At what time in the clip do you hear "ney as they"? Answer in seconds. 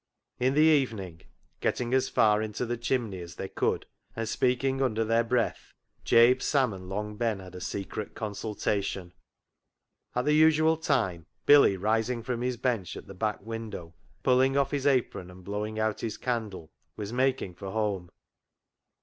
3.11-3.47